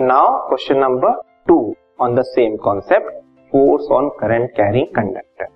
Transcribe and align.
Now 0.00 0.48
question 0.48 0.78
number 0.78 1.12
two 1.48 1.74
on 2.00 2.14
the 2.14 2.22
same 2.22 2.56
concept 2.56 3.12
force 3.52 3.88
on 3.92 4.08
current 4.08 4.50
carrying 4.50 4.86
conductor 4.86 5.46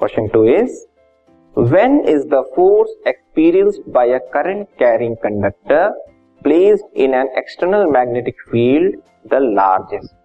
question 0.00 0.28
two 0.28 0.44
is 0.44 0.86
when 1.56 2.08
is 2.08 2.28
the 2.28 2.44
force 2.56 2.90
experienced 3.06 3.92
by 3.92 4.12
a 4.12 4.18
current 4.32 4.66
carrying 4.78 5.16
conductor 5.16 5.90
placed 6.42 6.96
in 6.96 7.14
an 7.14 7.28
external 7.38 7.86
magnetic 7.86 8.34
field 8.50 9.00
the 9.30 9.34
largest 9.34 10.16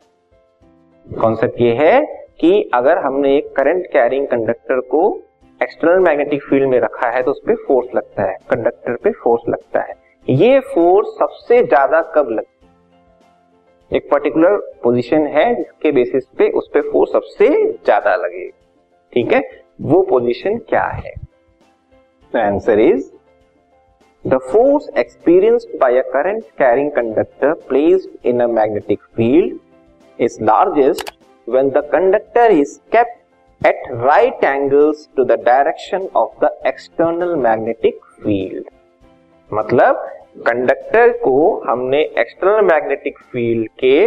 concept 1.20 1.62
ये 1.62 1.74
है 1.74 2.24
कि 2.40 2.70
अगर 2.74 2.98
हमने 2.98 3.38
एक 3.38 3.56
current 3.56 3.88
carrying 3.88 4.28
conductor 4.28 4.80
को 4.80 5.22
external 5.62 6.00
magnetic 6.00 6.44
field 6.44 6.70
में 6.70 6.80
रखा 6.80 7.10
है 7.10 7.24
तो 7.24 7.32
उस 7.32 7.42
पर 7.48 7.56
फोर्स 7.68 7.96
लगता 7.96 8.24
है 8.24 8.38
कंडक्टर 8.50 8.96
पे 8.96 9.12
फोर्स 9.12 9.50
लगता 9.50 9.82
है। 9.82 9.94
ये 10.28 10.60
फोर्स 10.74 11.20
सबसे 11.20 11.64
ज़्यादा 11.64 12.12
कब 12.16 12.30
लगता 12.30 12.53
एक 13.92 14.10
पर्टिकुलर 14.12 14.58
पोजीशन 14.84 15.26
है 15.28 15.54
जिसके 15.56 15.92
बेसिस 15.92 16.26
पे 16.38 16.50
उस 16.52 16.70
पर 16.74 16.90
फोर्स 16.92 17.12
सबसे 17.12 17.48
ज़्यादा 17.64 18.16
लगे। 18.16 18.48
ठीक 19.14 19.34
है? 19.34 19.42
वो 19.82 20.02
पोजीशन 20.04 20.58
क्या 20.70 20.86
है? 20.86 21.14
Answer 22.34 22.80
is 22.80 23.10
the 24.26 24.38
force 24.52 24.90
experienced 24.98 25.78
by 25.80 25.98
a 25.98 26.02
current 26.10 26.44
carrying 26.58 26.92
conductor 26.92 27.54
placed 27.70 28.26
in 28.26 28.40
a 28.40 28.48
magnetic 28.50 29.00
field 29.16 29.58
is 30.20 30.44
largest 30.44 31.14
when 31.48 31.74
the 31.74 31.82
conductor 31.92 32.52
is 32.52 32.78
kept 32.92 33.22
at 33.62 33.84
right 33.92 34.44
angles 34.44 35.08
to 35.16 35.24
the 35.24 35.40
direction 35.44 36.08
of 36.16 36.46
the 36.46 36.50
external 36.68 37.36
magnetic 37.36 38.00
field 38.24 38.66
मतलब 39.52 40.08
conductor 40.36 41.12
को 41.18 41.64
हमने 41.66 42.00
external 42.20 42.66
magnetic 42.66 43.18
field 43.24 43.68
के 43.80 43.98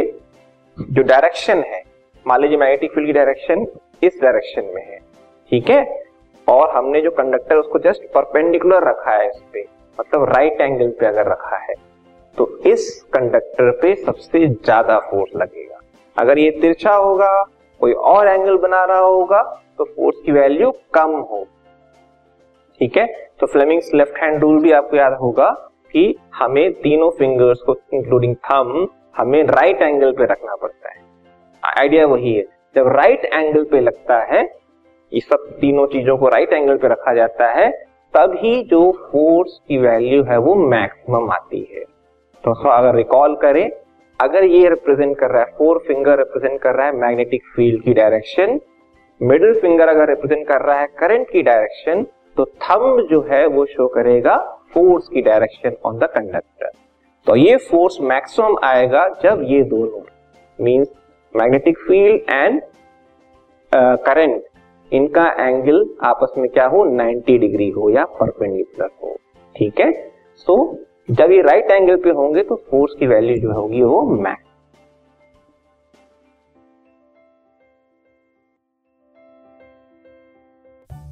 जो 0.77 1.03
direction 1.03 1.63
है, 1.65 1.83
मान 2.27 2.41
लीजिए 2.41 2.59
magnetic 2.59 2.93
field 2.93 3.07
की 3.07 3.13
direction 3.13 3.67
इस 4.03 4.19
डायरेक्शन 4.23 4.73
में 4.75 4.83
है, 4.83 4.99
ठीक 5.51 5.71
है? 5.71 5.85
और 6.49 6.71
हमने 6.71 7.01
जो 7.01 7.11
कंडक्टर 7.13 7.57
उसको 7.57 7.79
जस्ट 7.81 8.03
परपेंडिकुलर 8.15 8.89
रखा 8.89 9.13
है 9.13 9.29
इस 9.29 9.43
पे 9.53 9.65
मतलब 9.99 10.25
राइट 10.29 10.61
एंगल 10.61 10.91
पे 11.01 11.07
अगर 11.07 11.31
रखा 11.31 11.57
है 11.59 11.75
तो 12.39 12.47
इस 12.67 12.89
कंडक्टर 13.15 13.71
पे 13.83 13.95
सबसे 13.97 14.47
ज़्यादा 14.47 14.99
फोर्स 15.01 15.37
लगेगा। 15.37 15.81
अगर 16.17 16.39
ये 16.39 16.51
तिरछा 16.53 16.95
होगा, 16.95 17.43
कोई 17.81 17.93
और 17.93 18.29
एंगल 18.29 18.57
बना 18.59 18.85
रहा 18.85 18.99
होगा 18.99 19.43
तो 19.79 19.85
फोर्स 19.87 20.17
की 20.27 20.33
वैल्यू 20.33 20.71
कम 20.95 21.11
हो 21.31 21.43
ठीक 22.81 22.97
है? 22.97 23.07
तो 23.41 23.47
फ्लेमिंग्स 23.47 23.91
लेफ़्ट 23.95 24.19
हैंड 24.23 24.41
रूल 24.41 24.61
भी 24.63 24.73
आपको 24.73 24.97
याद 24.97 25.17
होगा 25.21 25.51
कि 25.93 26.17
हमें 26.35 26.73
तीनों 26.73 27.11
फिंगर्स 27.11 27.61
को 27.61 27.77
इंक्लूडिंग 27.95 28.37
थम 28.37 28.87
हमें 29.17 29.43
राइट 29.45 29.83
एंगल 29.83 30.13
पे 30.13 30.25
रखना 30.25 30.55
पड़ता 30.55 30.89
है। 30.91 31.03
आइडिया 31.63 32.07
वही 32.07 32.35
है। 32.35 32.45
जब 32.77 32.89
राइट 32.89 33.25
एंगल 33.25 33.65
पे 33.65 33.81
लगता 33.81 34.19
है, 34.23 34.43
ये 35.13 35.21
सब 35.21 35.49
तीनों 35.61 35.87
चीज़ों 35.87 36.17
को 36.17 36.29
राइट 36.29 36.53
एंगल 36.53 36.77
पे 36.77 36.89
रखा 36.89 37.15
जाता 37.15 37.49
है, 37.51 37.71
तभी 38.15 38.63
जो 38.63 38.91
फोर्स 39.13 39.61
की 39.69 39.79
वैल्यू 39.79 40.23
है 40.23 40.39
वो 40.39 40.55
मैक्सिमम 40.55 41.31
आती 41.31 41.69
है। 41.75 41.85
तो 42.45 42.69
अगर 42.69 42.95
रिकॉल 42.95 43.35
करें, 43.37 43.71
अगर 44.21 44.45
ये 44.45 44.69
रिप्रेजेंट 44.69 45.19
कर 45.19 45.31
रहा 45.31 45.43
है 45.43 45.53
फोर 45.59 45.79
फिंगर 45.79 46.19
रिप्रेजेंट 46.19 46.61
कर 46.61 46.75
रहा 46.75 46.87
है 46.87 46.97
मैग्नेटिक 46.97 47.43
फ़ील्ड 47.57 47.83
की 47.83 47.95
डायरेक्शन 47.95 48.61
मिडिल 49.23 49.61
फिंगर 49.61 49.89
अगर 49.89 50.09
रिप्रेजेंट 50.09 50.47
कर 50.49 50.61
रहा 50.61 50.79
है 50.79 50.87
करंट 50.87 51.31
की 51.31 51.43
डायरेक्शन 51.43 52.07
तो 52.37 52.45
थंब 52.45 53.07
जो 53.11 53.21
है 53.23 53.47
वो 53.47 53.65
शो 53.67 53.87
करेगा 53.89 54.56
फोर्स 54.75 55.09
की 55.09 55.23
डायरेक्शन 55.23 55.77
ऑन 55.85 55.99
द 55.99 56.05
कंडक्टर 56.05 56.71
तो 57.27 57.37
ये 57.37 57.57
फोर्स 57.57 57.99
मैक्सिमम 58.01 58.57
आएगा 58.65 59.09
जब 59.23 59.43
ये 59.45 59.63
दोनों 59.63 60.01
means 60.65 60.89
magnetic 61.37 61.79
field 61.79 62.21
and 62.31 62.61
current 63.75 64.43
इनका 64.93 65.25
एंगल 65.49 65.87
आपस 66.05 66.35
में 66.39 66.49
क्या 66.49 66.67
हो 66.67 66.85
90 66.97 67.39
डिग्री 67.39 67.69
हो 67.71 67.91
या 67.91 68.05
परपेंडिकुलर 68.05 68.89
हो। 69.03 69.17
ठीक 69.57 69.81
है? 69.81 69.93
सो 70.37 70.55
so, 70.55 70.79
जब 71.11 71.31
ये 71.31 71.43
राइट 71.43 71.65
right 71.65 71.81
एंगल 71.81 71.97
पे 71.97 72.11
होंगे 72.11 72.43
तो 72.43 72.55
फोर्स 72.71 72.95
की 72.99 73.07
वैल्यू 73.07 73.37
जो 73.37 73.53
होगी 73.53 73.83
वो 73.83 74.03
max 74.03 74.46